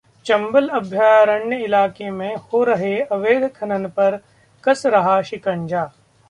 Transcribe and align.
चंबल 0.25 0.67
अभ्यारण्य 0.69 1.57
इलाके 1.63 2.09
में 2.11 2.35
हो 2.35 2.63
रहे 2.63 2.97
अवैध 3.11 3.49
खनन 3.55 3.85
पर 3.97 4.19
कस 4.63 4.85
रहा 4.85 5.21
शिकंजा 5.21 5.89